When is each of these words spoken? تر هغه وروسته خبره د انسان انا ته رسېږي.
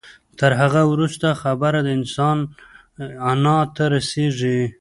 تر 0.39 0.51
هغه 0.61 0.81
وروسته 0.91 1.27
خبره 1.41 1.79
د 1.83 1.87
انسان 1.97 2.37
انا 3.31 3.57
ته 3.75 3.83
رسېږي. 3.95 4.59